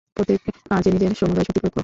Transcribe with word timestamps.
প্রত্যেক 0.17 0.39
কাজে 0.69 0.89
নিজের 0.91 1.19
সমুদয় 1.19 1.45
শক্তি 1.47 1.59
প্রয়োগ 1.59 1.73
কর। 1.73 1.79